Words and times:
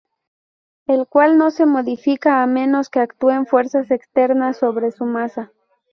El 0.87 1.05
cual 1.05 1.37
no 1.37 1.51
se 1.51 1.67
modifica 1.67 2.41
a 2.41 2.47
menos 2.47 2.89
que 2.89 3.01
actúen 3.01 3.45
fuerzas 3.45 3.91
externas 3.91 4.57
sobre 4.57 4.89
su 4.89 5.05
masa. 5.05 5.51